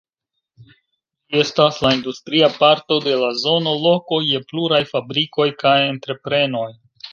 Ĝi 1.33 1.41
estas 1.41 1.77
la 1.87 1.91
industria 1.97 2.49
parto 2.63 2.97
de 3.09 3.13
la 3.25 3.31
zono, 3.43 3.75
loko 3.85 4.21
je 4.31 4.43
pluraj 4.49 4.83
fabrikoj 4.95 5.49
kaj 5.63 5.79
entreprenoj. 5.95 6.69